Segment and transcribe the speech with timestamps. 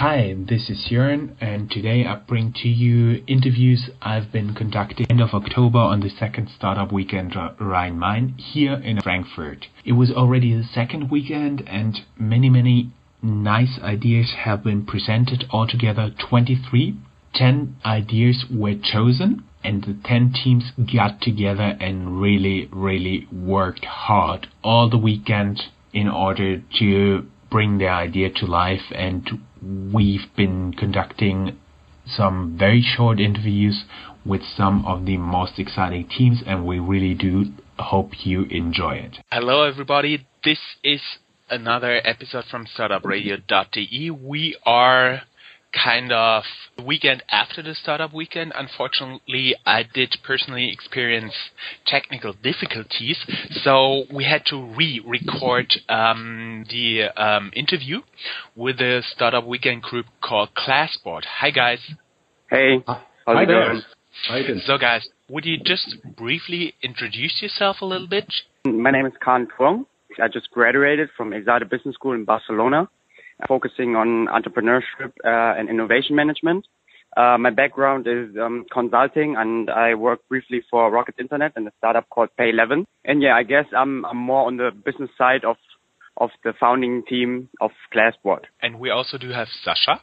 [0.00, 5.20] Hi, this is Jörn, and today I bring to you interviews I've been conducting end
[5.20, 9.66] of October on the second startup weekend Rhein-Main here in Frankfurt.
[9.84, 15.44] It was already the second weekend and many, many nice ideas have been presented.
[15.50, 16.96] Altogether 23.
[17.34, 24.46] 10 ideas were chosen and the 10 teams got together and really, really worked hard
[24.64, 25.60] all the weekend
[25.92, 29.28] in order to bring their idea to life and
[29.62, 31.58] we've been conducting
[32.06, 33.84] some very short interviews
[34.24, 37.46] with some of the most exciting teams and we really do
[37.78, 39.18] hope you enjoy it.
[39.30, 41.00] Hello everybody, this is
[41.48, 44.10] another episode from startupradio.de.
[44.10, 45.22] We are
[45.72, 46.44] kind of
[46.84, 48.52] weekend after the startup weekend.
[48.54, 51.32] Unfortunately, I did personally experience
[51.86, 53.18] technical difficulties,
[53.62, 58.00] so we had to re-record um, the um, interview
[58.56, 61.24] with the startup weekend group called Classboard.
[61.24, 61.78] Hi guys.
[62.48, 62.82] Hey.
[62.86, 63.80] Uh, hi there.
[64.28, 68.32] Hi So guys, would you just briefly introduce yourself a little bit?
[68.64, 69.86] My name is Khan Truong.
[70.20, 72.88] I just graduated from ESADE Business School in Barcelona
[73.46, 76.66] focusing on entrepreneurship uh, and innovation management.
[77.16, 81.72] Uh, my background is um, consulting, and I worked briefly for Rocket Internet and a
[81.78, 82.84] startup called Pay11.
[83.04, 85.56] And yeah, I guess I'm, I'm more on the business side of
[86.16, 88.42] of the founding team of Classport.
[88.60, 90.02] And we also do have Sasha.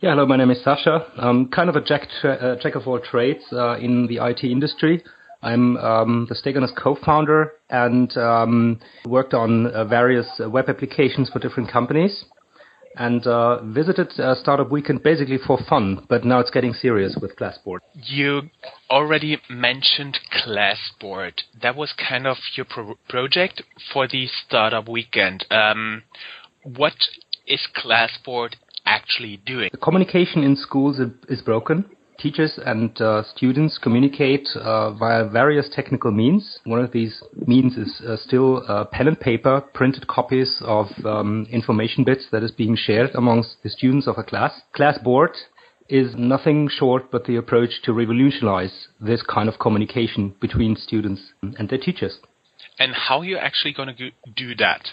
[0.00, 0.26] Yeah, hello.
[0.26, 1.06] My name is Sasha.
[1.16, 5.04] I'm kind of a jack uh, jack of all trades uh, in the IT industry.
[5.40, 11.70] I'm um, the Stegonis co-founder and um, worked on uh, various web applications for different
[11.70, 12.24] companies
[12.96, 17.36] and uh, visited uh, Startup Weekend basically for fun, but now it's getting serious with
[17.36, 17.78] Classport.
[17.94, 18.50] You
[18.90, 21.42] already mentioned Classport.
[21.60, 25.46] That was kind of your pro- project for the Startup Weekend.
[25.50, 26.02] Um,
[26.62, 26.94] what
[27.46, 28.54] is Classport
[28.84, 29.70] actually doing?
[29.72, 31.84] The communication in schools is broken
[32.18, 36.58] teachers and uh, students communicate uh, via various technical means.
[36.64, 41.46] One of these means is uh, still uh, pen and paper, printed copies of um,
[41.50, 44.52] information bits that is being shared amongst the students of a class.
[44.74, 45.32] Class board
[45.88, 51.68] is nothing short but the approach to revolutionize this kind of communication between students and
[51.68, 52.18] their teachers.
[52.78, 54.88] And how are you actually going to do that?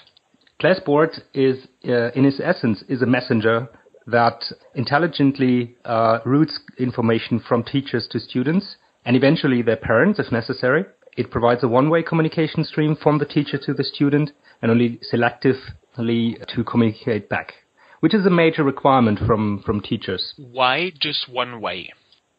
[0.62, 3.70] Classport is, uh, in its essence, is a messenger
[4.12, 4.44] that
[4.76, 8.76] intelligently uh, routes information from teachers to students
[9.06, 10.86] and eventually their parents if necessary.
[11.18, 14.32] It provides a one-way communication stream from the teacher to the student
[14.62, 17.54] and only selectively to communicate back,
[18.00, 20.34] which is a major requirement from, from teachers.
[20.38, 21.92] Why just one way?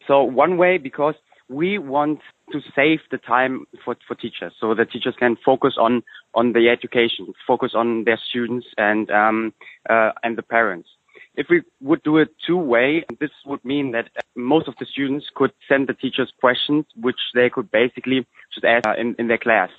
[0.07, 1.15] So one way because
[1.49, 2.19] we want
[2.51, 6.01] to save the time for, for teachers so the teachers can focus on,
[6.33, 9.53] on the education, focus on their students and, um,
[9.89, 10.89] uh, and the parents.
[11.35, 15.27] If we would do it two way, this would mean that most of the students
[15.33, 19.37] could send the teachers questions, which they could basically just ask uh, in, in their
[19.37, 19.69] class.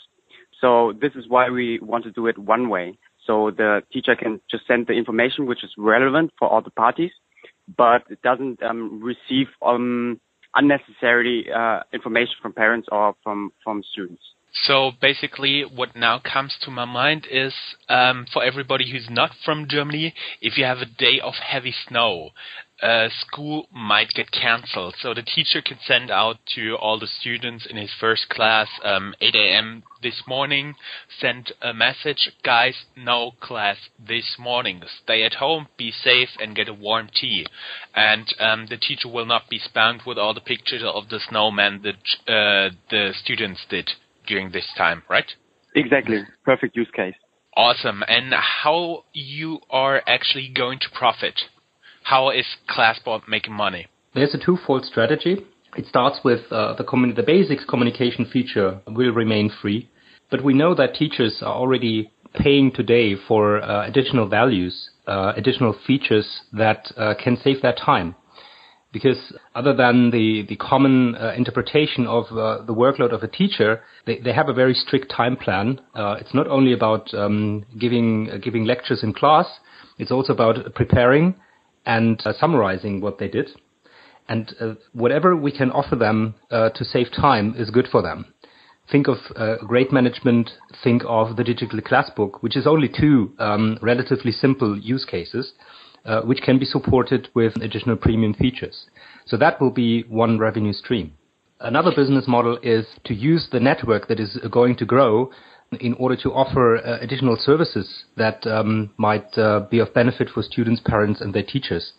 [0.61, 2.97] So this is why we want to do it one way.
[3.27, 7.11] So the teacher can just send the information which is relevant for all the parties,
[7.77, 10.21] but it doesn't um, receive um,
[10.55, 14.23] unnecessary uh, information from parents or from, from students.
[14.53, 17.55] So basically, what now comes to my mind is
[17.89, 22.31] um, for everybody who's not from Germany, if you have a day of heavy snow,
[22.83, 24.95] uh, school might get cancelled.
[24.99, 29.15] So the teacher can send out to all the students in his first class, um,
[29.21, 29.85] 8 a.m.
[30.03, 30.75] this morning,
[31.21, 34.83] send a message, guys, no class this morning.
[35.03, 37.47] Stay at home, be safe, and get a warm tea.
[37.95, 41.83] And um, the teacher will not be spammed with all the pictures of the snowman
[41.83, 43.93] that uh, the students did
[44.27, 45.31] during this time, right?
[45.75, 46.23] Exactly.
[46.45, 47.15] Perfect use case.
[47.57, 48.03] Awesome.
[48.09, 51.39] And how you are actually going to profit?
[52.05, 53.89] How is Classport making money?
[54.15, 55.37] There's a twofold strategy.
[55.77, 59.89] It starts with uh, the, communi- the basics communication feature will remain free,
[60.31, 65.75] but we know that teachers are already paying today for uh, additional values, uh, additional
[65.87, 68.15] features that uh, can save their time
[68.93, 73.81] because other than the, the common uh, interpretation of uh, the workload of a teacher,
[74.07, 75.81] they, they have a very strict time plan.
[75.95, 79.47] Uh, it's not only about um, giving uh, giving lectures in class;
[79.99, 81.35] it's also about preparing
[81.87, 83.51] and uh, summarizing what they did.
[84.29, 88.33] And uh, whatever we can offer them to save time is good for them.
[88.91, 89.17] Think of
[89.67, 90.51] grade management.
[90.85, 95.53] Think of the digital classbook, which is only two um, relatively simple use cases
[96.05, 98.87] uh, which can be supported with additional premium features.
[99.27, 101.13] So that will be one revenue stream.
[101.61, 105.31] Another business model is to use the network that is going to grow
[105.81, 110.43] in order to offer uh, additional services that um, might uh, be of benefit for
[110.43, 111.93] students, parents, and their teachers.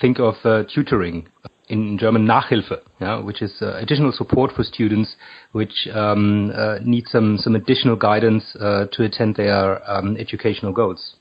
[0.00, 1.28] think of uh, tutoring
[1.68, 5.16] in German Nachhilfe, yeah, which is uh, additional support for students
[5.52, 11.16] which um, uh, need some, some additional guidance uh, to attend their um, educational goals.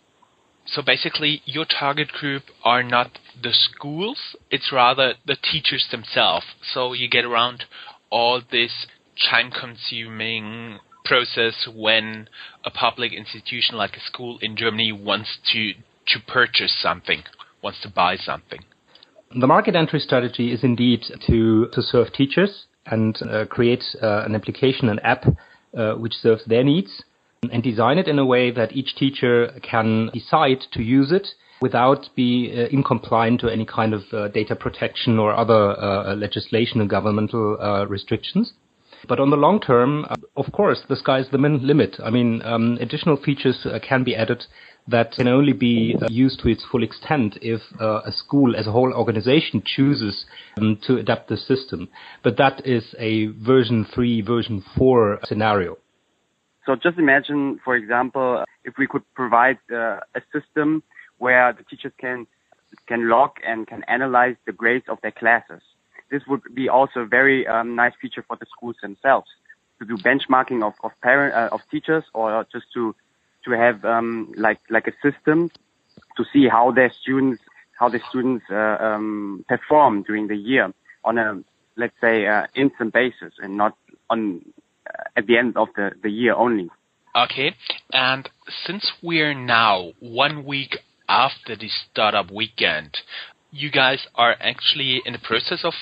[0.66, 6.46] So basically, your target group are not the schools, it's rather the teachers themselves.
[6.74, 7.66] So you get around
[8.10, 8.88] all this
[9.30, 12.28] time consuming process when
[12.64, 15.74] a public institution like a school in Germany wants to,
[16.08, 17.24] to purchase something,
[17.62, 18.62] wants to buy something.
[19.40, 24.34] The market entry strategy is indeed to, to serve teachers and uh, create uh, an
[24.34, 25.26] application, an app,
[25.78, 27.04] uh, which serves their needs
[27.52, 31.28] and design it in a way that each teacher can decide to use it
[31.62, 36.82] without be uh, incompliant to any kind of uh, data protection or other uh, legislation
[36.82, 38.54] and governmental uh, restrictions.
[39.08, 41.98] But on the long term, uh, of course, the sky's the limit.
[42.04, 44.44] I mean, um, additional features uh, can be added
[44.88, 48.94] that can only be used to its full extent if a school as a whole
[48.94, 50.26] organization chooses
[50.62, 51.90] um, to adapt the system.
[52.22, 55.80] But that is a version 3, version 4 scenario.
[56.66, 60.84] So just imagine, for example, if we could provide uh, a system
[61.18, 62.28] where the teachers can
[62.88, 65.62] can log and can analyze the grades of their classes.
[66.12, 69.30] This would be also a very um, nice feature for the schools themselves
[69.80, 72.96] to do benchmarking of of parent uh, of teachers or just to
[73.46, 75.50] to have um, like like a system
[76.18, 77.42] to see how their students
[77.80, 80.74] how the students uh, um, perform during the year
[81.04, 81.42] on a
[81.78, 83.78] let's say uh, instant basis and not
[84.10, 84.42] on
[85.16, 86.70] at the end of the, the year only.
[87.16, 87.56] Okay,
[87.94, 88.30] and
[88.66, 90.78] since we're now one week
[91.08, 92.98] after the startup weekend,
[93.52, 95.74] you guys are actually in the process of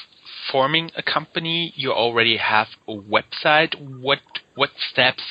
[0.51, 1.74] forming a company.
[1.75, 3.74] You already have a website.
[3.80, 4.19] What
[4.56, 5.24] what steps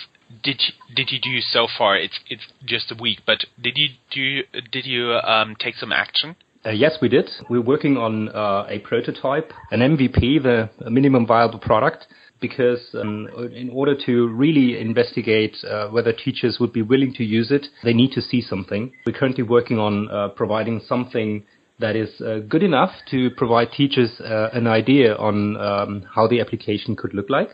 [0.42, 1.96] did you, did you do so far?
[1.96, 6.36] It's it's just a week, but did you do did you um, take some action?
[6.64, 7.28] Uh, yes, we did.
[7.50, 12.06] We're working on uh, a prototype, an MVP, the minimum viable product,
[12.42, 17.50] because um, in order to really investigate uh, whether teachers would be willing to use
[17.50, 18.92] it, they need to see something.
[19.06, 21.44] We're currently working on uh, providing something
[21.78, 26.40] that is uh, good enough to provide teachers uh, an idea on um, how the
[26.40, 27.48] application could look like.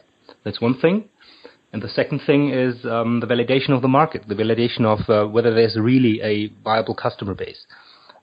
[0.44, 1.08] That's one thing.
[1.72, 5.30] And the second thing is um, the validation of the market, the validation of uh,
[5.30, 7.66] whether there's really a viable customer base.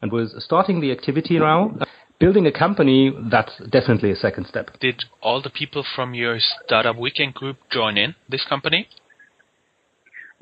[0.01, 1.75] And we're starting the activity now
[2.19, 4.71] building a company, that's definitely a second step.
[4.79, 8.87] Did all the people from your startup weekend group join in this company?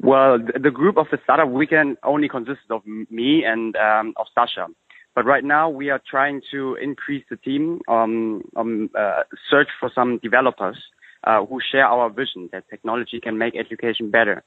[0.01, 4.67] Well, the group of the startup weekend only consists of me and um, of Sasha.
[5.15, 9.91] But right now we are trying to increase the team, um, um, uh, search for
[9.93, 10.77] some developers
[11.23, 14.43] uh, who share our vision that technology can make education better.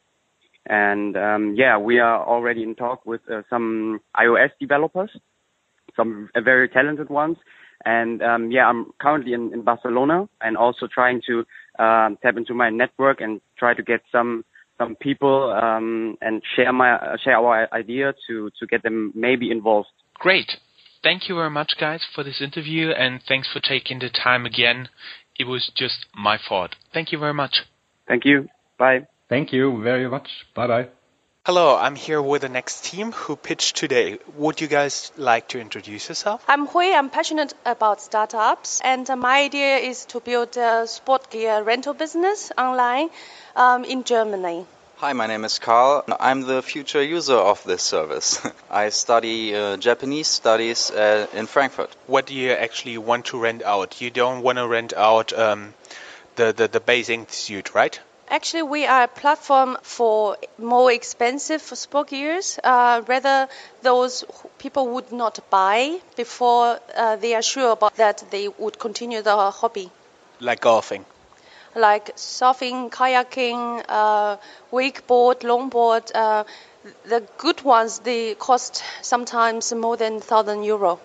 [0.68, 5.10] And um, yeah, we are already in talk with uh, some iOS developers
[5.96, 7.36] some very talented ones.
[7.84, 11.44] And um, yeah, I'm currently in, in Barcelona and also trying to
[11.82, 14.44] um, tap into my network and try to get some
[14.78, 19.50] some people um, and share my uh, share our idea to to get them maybe
[19.50, 19.88] involved.
[20.14, 20.52] Great.
[21.02, 24.88] Thank you very much, guys, for this interview, and thanks for taking the time again.
[25.38, 26.74] It was just my fault.
[26.92, 27.62] Thank you very much.
[28.08, 28.48] Thank you.
[28.78, 29.06] Bye.
[29.28, 30.28] Thank you very much.
[30.54, 30.88] Bye bye.
[31.46, 34.18] Hello, I'm here with the next team who pitched today.
[34.34, 36.44] Would you guys like to introduce yourself?
[36.48, 36.92] I'm Hui.
[36.92, 41.94] I'm passionate about startups, and uh, my idea is to build a sport gear rental
[41.94, 43.10] business online
[43.54, 44.66] um, in Germany.
[44.96, 46.02] Hi, my name is Karl.
[46.18, 48.44] I'm the future user of this service.
[48.68, 51.94] I study uh, Japanese studies uh, in Frankfurt.
[52.08, 54.00] What do you actually want to rent out?
[54.00, 55.74] You don't want to rent out um,
[56.34, 58.00] the, the, the base institute, right?
[58.28, 62.58] Actually, we are a platform for more expensive sport gears.
[62.62, 63.48] Uh, rather,
[63.82, 64.24] those
[64.58, 69.36] people would not buy before uh, they are sure about that they would continue the
[69.52, 69.90] hobby.
[70.40, 71.04] Like golfing.
[71.74, 74.36] Like surfing, kayaking, uh,
[74.72, 76.10] wakeboard, longboard.
[76.14, 76.44] Uh,
[77.04, 80.98] the good ones they cost sometimes more than thousand euro.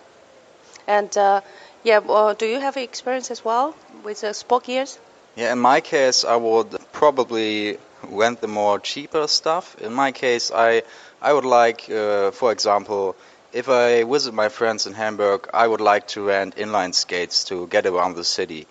[0.88, 1.42] And uh,
[1.84, 4.98] yeah, do you have experience as well with uh, sport gears?
[5.36, 9.76] Yeah, in my case, I would probably rent the more cheaper stuff.
[9.80, 10.84] In my case, I
[11.22, 13.16] I would like, uh, for example,
[13.54, 17.68] if I visit my friends in Hamburg, I would like to rent inline skates to
[17.68, 18.68] get around the city.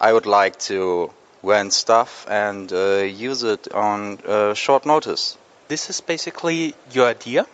[0.00, 1.10] I would like to
[1.42, 5.36] rent stuff and uh, use it on uh, short notice.
[5.68, 7.46] This is basically your idea.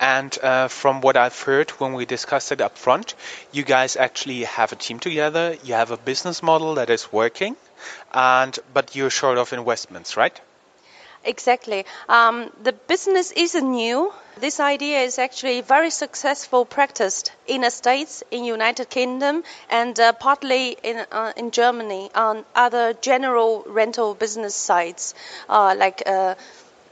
[0.00, 3.14] And uh, from what I've heard when we discussed it up front,
[3.52, 5.56] you guys actually have a team together.
[5.62, 7.56] You have a business model that is working
[8.12, 10.40] and but you're short of investments, right?
[11.24, 11.86] Exactly.
[12.08, 14.12] Um, the business isn't new.
[14.38, 20.12] This idea is actually very successful practiced in the States, in United Kingdom, and uh,
[20.12, 25.14] partly in uh, in Germany on other general rental business sites
[25.48, 26.02] uh, like.
[26.06, 26.34] Uh,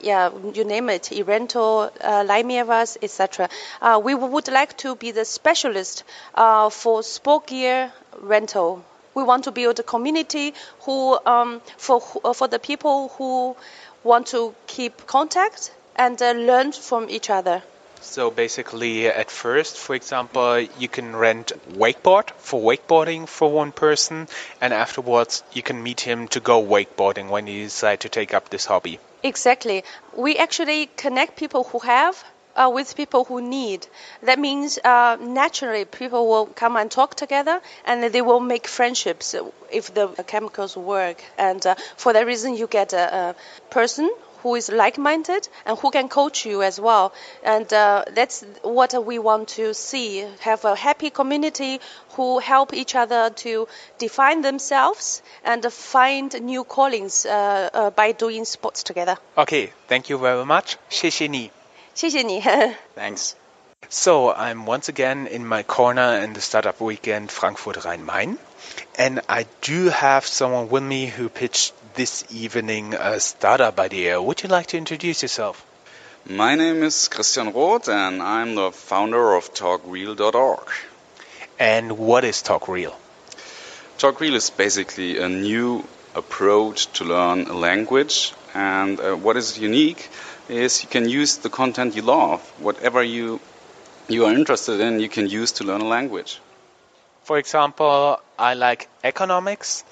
[0.03, 3.49] yeah, you name it, eRental, uh, etc.
[3.81, 6.03] Uh, we would like to be the specialist
[6.35, 8.85] uh, for sport gear rental.
[9.15, 13.57] We want to build a community who, um, for uh, for the people who
[14.05, 17.63] want to keep contact and uh, learn from each other.
[18.01, 24.27] So basically, at first, for example, you can rent wakeboard for wakeboarding for one person,
[24.61, 28.49] and afterwards you can meet him to go wakeboarding when you decide to take up
[28.49, 28.99] this hobby.
[29.23, 29.85] Exactly.
[30.17, 32.25] We actually connect people who have
[32.58, 33.88] uh, with people who need.
[34.24, 39.36] That means uh, naturally people will come and talk together and they will make friendships
[39.72, 41.24] if the chemicals work.
[41.38, 43.36] And uh, for that reason, you get a, a
[43.70, 44.10] person
[44.44, 47.12] who is like-minded and who can coach you as well.
[47.44, 51.80] And uh, that's what we want to see: have a happy community
[52.16, 58.46] who help each other to define themselves and find new callings uh, uh, by doing
[58.46, 59.18] sports together.
[59.38, 60.78] Okay, thank you very much.
[60.90, 61.52] 谢谢你.
[61.94, 62.42] 谢谢你.
[62.96, 63.34] Thanks.
[63.90, 68.38] So I'm once again in my corner in the Startup Weekend Frankfurt Rhein-Main,
[68.98, 74.22] and I do have someone with me who pitched this evening a startup idea.
[74.22, 75.66] Would you like to introduce yourself?
[76.30, 80.70] My name is Christian Roth, and I'm the founder of TalkReal.org.
[81.58, 82.94] And what is TalkReal?
[83.98, 90.09] TalkReal is basically a new approach to learn a language, and uh, what is unique
[90.49, 93.41] is you can use the content you love, whatever you
[94.09, 96.41] you are interested in, you can use to learn a language.
[97.25, 99.85] For example, I like economics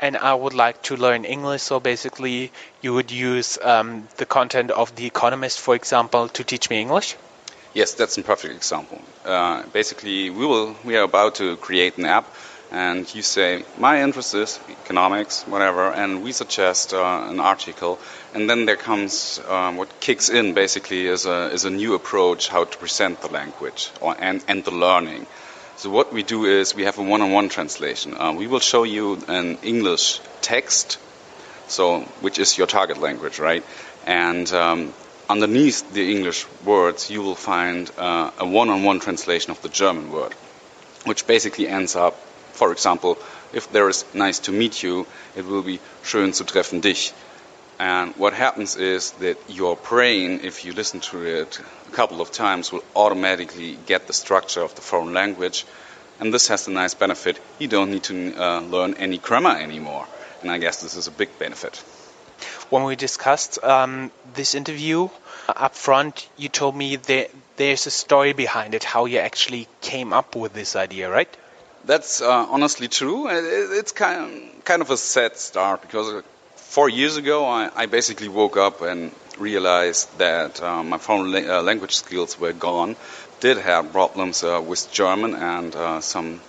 [0.00, 1.62] and I would like to learn English.
[1.62, 6.70] So basically, you would use um, the content of The Economist, for example, to teach
[6.70, 7.16] me English.
[7.74, 9.00] Yes, that's a perfect example.
[9.24, 12.24] Uh, basically, we will we are about to create an app,
[12.70, 17.98] and you say my interest is economics, whatever, and we suggest uh, an article,
[18.34, 22.48] and then there comes um, what kicks in basically is a is a new approach
[22.48, 25.26] how to present the language or and and the learning.
[25.76, 28.16] So what we do is we have a one-on-one translation.
[28.18, 30.98] Uh, we will show you an English text,
[31.68, 33.64] so which is your target language, right?
[34.04, 34.92] And um,
[35.28, 40.32] underneath the English words, you will find uh, a one-on-one translation of the German word,
[41.04, 42.18] which basically ends up,
[42.58, 43.16] for example,
[43.52, 47.12] if there is nice to meet you, it will be schön zu treffen dich.
[47.78, 52.32] And what happens is that your brain, if you listen to it a couple of
[52.32, 55.64] times, will automatically get the structure of the foreign language.
[56.18, 60.06] And this has the nice benefit you don't need to uh, learn any grammar anymore.
[60.42, 61.76] And I guess this is a big benefit.
[62.70, 65.08] When we discussed um, this interview
[65.48, 66.96] up front, you told me
[67.56, 71.30] there's a story behind it, how you actually came up with this idea, right?
[71.88, 73.28] That's uh, honestly true.
[73.30, 76.22] It's kind of, kind of a sad start because
[76.56, 81.60] four years ago, I, I, basically woke up and realized that uh, my foreign la-
[81.60, 82.94] uh, language skills were gone.
[83.40, 86.42] Did have problems uh, with German and uh, some.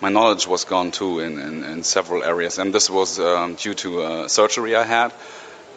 [0.00, 3.74] My knowledge was gone too in, in, in several areas, and this was um, due
[3.74, 5.12] to surgery I had.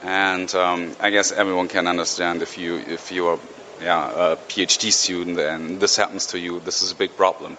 [0.01, 3.39] And um, I guess everyone can understand if you if you are
[3.79, 7.57] yeah, a PhD student and this happens to you, this is a big problem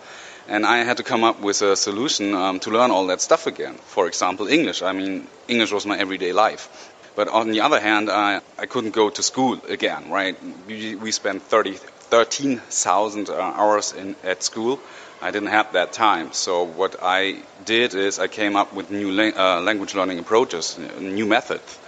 [0.49, 3.47] and I had to come up with a solution um, to learn all that stuff
[3.47, 3.75] again.
[3.75, 4.83] For example, English.
[4.83, 6.93] I mean, English was my everyday life.
[7.17, 10.37] But on the other hand, I, I couldn't go to school again, right?
[10.67, 14.81] We, we spent 30, 13,000 uh, hours in, at school.
[15.23, 16.33] I didn't have that time.
[16.33, 21.25] So what I did is I came up with new uh, language learning approaches, new
[21.25, 21.79] methods.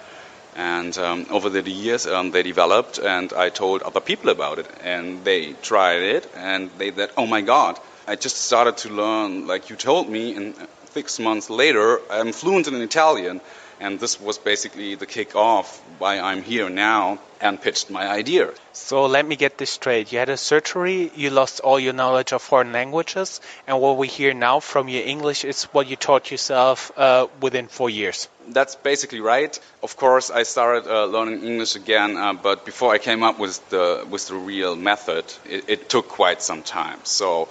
[0.54, 4.66] And um, over the years, um, they developed, and I told other people about it,
[4.82, 9.46] and they tried it, and they said, "Oh my God, I just started to learn,
[9.46, 10.54] like you told me, and
[10.92, 13.40] six months later, I'm fluent in Italian.
[13.78, 18.54] And this was basically the kick off why I'm here now and pitched my idea.
[18.72, 20.12] So let me get this straight.
[20.12, 24.08] You had a surgery, you lost all your knowledge of foreign languages, and what we
[24.08, 28.28] hear now from your English is what you taught yourself uh, within four years.
[28.48, 29.58] That's basically right.
[29.82, 33.60] Of course, I started uh, learning English again, uh, but before I came up with
[33.68, 37.00] the with the real method, it, it took quite some time.
[37.02, 37.48] So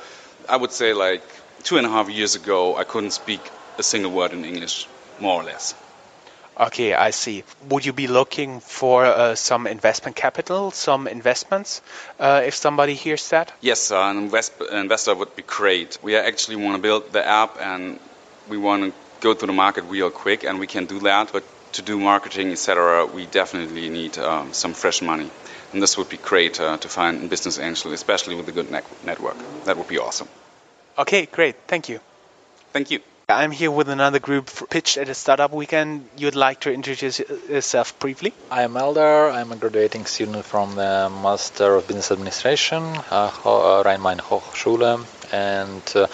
[0.49, 1.23] I would say like
[1.63, 3.41] two and a half years ago, I couldn't speak
[3.77, 4.87] a single word in English,
[5.19, 5.75] more or less.
[6.57, 7.43] Okay, I see.
[7.67, 11.81] Would you be looking for uh, some investment capital, some investments,
[12.17, 13.51] uh, if somebody hears that?
[13.59, 15.97] Yes, uh, an invest investor would be great.
[16.01, 17.99] We actually want to build the app and
[18.47, 21.33] we want to go to the market real quick, and we can do that.
[21.33, 25.29] But to do marketing, etc., we definitely need um, some fresh money.
[25.75, 28.71] And this would be great uh, to find in Business Angel, especially with a good
[28.71, 29.35] ne- network.
[29.65, 30.29] That would be awesome.
[30.97, 31.57] Okay, great.
[31.67, 31.99] Thank you.
[32.71, 33.01] Thank you.
[33.27, 36.07] I'm here with another group pitched at a startup weekend.
[36.15, 38.31] You'd like to introduce yourself briefly?
[38.49, 39.33] I'm Eldar.
[39.33, 45.83] I'm a graduating student from the Master of Business Administration, uh, uh Rhein-Main Hochschule, and
[45.93, 46.07] uh,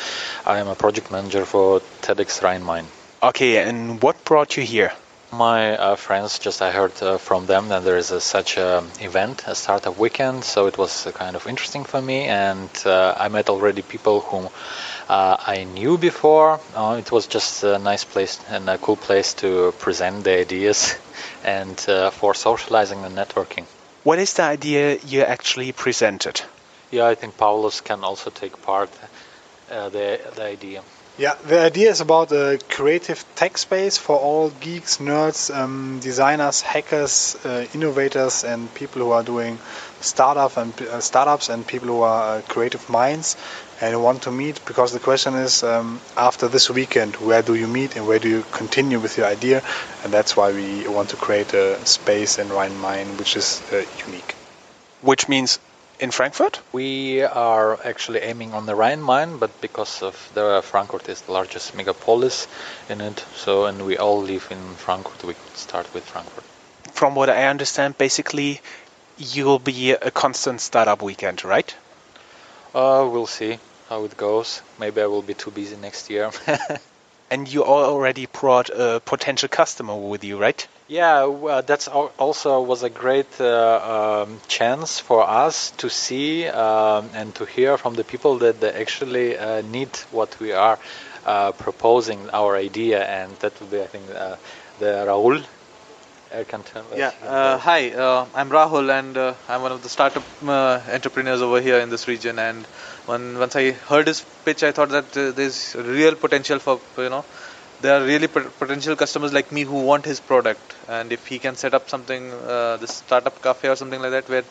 [0.44, 2.86] I'm a project manager for TEDx Rhein-Main.
[3.22, 4.92] Okay, and what brought you here?
[5.34, 8.90] My uh, friends, just I heard uh, from them that there is a, such an
[9.00, 13.16] event, a startup weekend, so it was uh, kind of interesting for me, and uh,
[13.18, 14.50] I met already people whom
[15.08, 16.60] uh, I knew before.
[16.76, 20.98] Uh, it was just a nice place and a cool place to present the ideas
[21.46, 23.64] and for socializing and networking.
[24.04, 26.42] What is the idea you actually presented?
[26.92, 28.90] Yeah, I think Paulus can also take part
[29.70, 30.84] the the idea.
[31.22, 36.62] Yeah, the idea is about a creative tech space for all geeks, nerds, um, designers,
[36.62, 39.60] hackers, uh, innovators, and people who are doing
[40.00, 43.38] startup and uh, startups and people who are uh, creative minds
[43.82, 44.66] and want to meet.
[44.66, 48.28] Because the question is, um, after this weekend, where do you meet and where do
[48.28, 49.62] you continue with your idea?
[50.04, 54.34] And that's why we want to create a space in Rhein-Main which is uh, unique.
[55.04, 55.60] Which means
[56.02, 56.60] in Frankfurt?
[56.74, 61.78] We are actually aiming on the Rhein-Main, but because of the Frankfurt is the largest
[61.78, 62.48] megapolis
[62.90, 66.44] in it, so and we all live in Frankfurt, we could start with Frankfurt.
[66.94, 68.62] From what I understand, basically,
[69.18, 71.74] you'll be a constant startup weekend, right?
[72.74, 74.62] Uh, we'll see how it goes.
[74.80, 76.32] Maybe I will be too busy next year.
[77.32, 80.68] and you already brought a potential customer with you, right?
[80.90, 87.10] Yeah, well, that's also was a great uh, um, chance for us to see um,
[87.14, 90.78] and to hear from the people that they actually uh, need what we are
[91.26, 94.36] uh, proposing, our idea, and that would be, I think, uh,
[94.80, 95.46] the Rahul.
[96.34, 96.84] I can tell.
[96.96, 97.12] Yeah.
[97.24, 101.90] Uh, hi, uh, I'm Rahul, and I'm one of the startup entrepreneurs over here in
[101.90, 102.40] this region.
[102.40, 102.66] And
[103.06, 107.26] when once I heard his pitch, I thought that there's real potential for you know
[107.82, 110.76] there are really pot- potential customers like me who want his product.
[110.88, 114.30] And if he can set up something uh, this startup cafe or something like that
[114.30, 114.46] where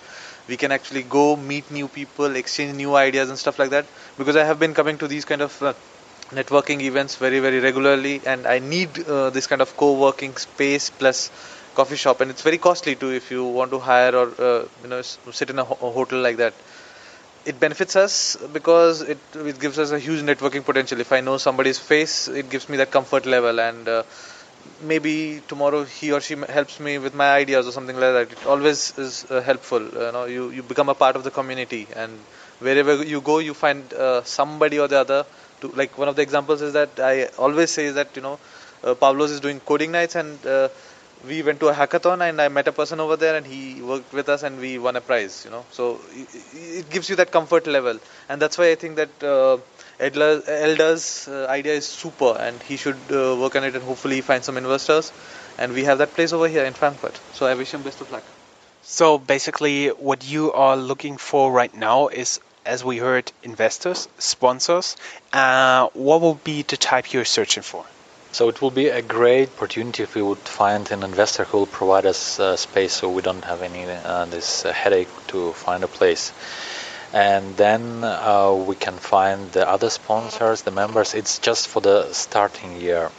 [0.48, 3.90] we can actually go meet new people exchange new ideas and stuff like that.
[4.18, 5.74] Because i have been coming to these kind of uh,
[6.38, 11.30] networking events very very regularly and i need uh, this kind of co-working space plus
[11.74, 12.20] coffee shop.
[12.20, 15.50] And it's very costly too if you want to hire or uh, you know sit
[15.50, 16.54] in a, ho- a hotel like that
[17.44, 21.00] it benefits us because it, it gives us a huge networking potential.
[21.00, 24.02] If I know somebody's face, it gives me that comfort level, and uh,
[24.82, 28.32] maybe tomorrow he or she helps me with my ideas or something like that.
[28.38, 29.80] It always is uh, helpful.
[29.82, 32.18] You know, you you become a part of the community, and
[32.60, 35.24] wherever you go, you find uh, somebody or the other.
[35.62, 38.38] To like one of the examples is that I always say that you know,
[38.84, 40.68] uh, Pavlos is doing coding nights and uh,
[41.26, 44.12] we went to a hackathon and I met a person over there and he worked
[44.12, 45.64] with us and we won a prize, you know.
[45.70, 46.00] So
[46.54, 49.58] it gives you that comfort level, and that's why I think that uh,
[50.00, 54.42] Eldar's uh, idea is super, and he should uh, work on it and hopefully find
[54.44, 55.12] some investors.
[55.58, 57.20] And we have that place over here in Frankfurt.
[57.34, 58.24] So I wish him best of luck.
[58.82, 64.96] So basically, what you are looking for right now is, as we heard, investors, sponsors.
[65.32, 67.84] Uh, what will be the type you're searching for?
[68.32, 71.66] So it will be a great opportunity if we would find an investor who will
[71.66, 75.82] provide us uh, space, so we don't have any uh, this uh, headache to find
[75.82, 76.32] a place.
[77.12, 81.12] And then uh, we can find the other sponsors, the members.
[81.12, 83.10] It's just for the starting year.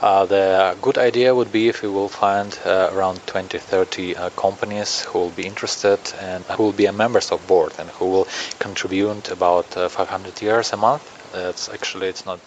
[0.00, 5.02] Uh, the good idea would be if we will find uh, around 20, 30 companies
[5.02, 8.28] who will be interested and who will be a members of board and who will
[8.58, 11.04] contribute about 500 years a month.
[11.32, 12.40] That's actually it's not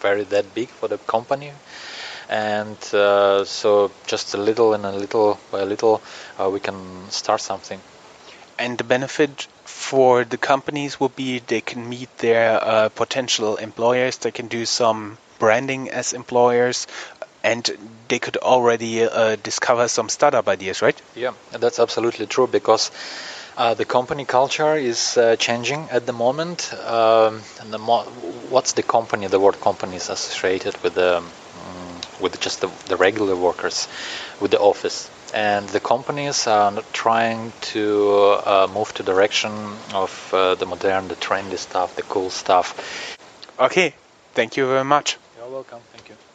[0.00, 1.52] very that big for the company.
[2.28, 6.02] And uh, so just a little and a little by a little
[6.40, 7.80] uh, we can start something.
[8.58, 14.16] And the benefit for the companies will be they can meet their uh, potential employers.
[14.18, 16.86] They can do some branding as employers
[17.46, 17.70] and
[18.08, 21.00] they could already uh, discover some startup ideas right?
[21.14, 22.90] Yeah that's absolutely true because
[23.56, 26.72] uh, the company culture is uh, changing at the moment.
[26.74, 28.04] Um, the mo-
[28.50, 29.26] what's the company?
[29.26, 31.30] The word company is associated with the um,
[32.20, 33.88] with just the, the, regular workers,
[34.40, 35.10] with the office.
[35.34, 39.52] And the companies are trying to uh, move to direction
[39.92, 43.18] of uh, the modern, the trendy stuff, the cool stuff.
[43.58, 43.94] Okay,
[44.34, 45.18] thank you very much.
[45.36, 45.80] You're welcome.
[45.92, 46.25] Thank you.